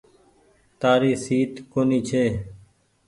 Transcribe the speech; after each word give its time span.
تآري 0.81 1.13
سيٽ 1.23 1.51
ڪونيٚ 1.71 2.05
ڇي۔ 2.07 2.25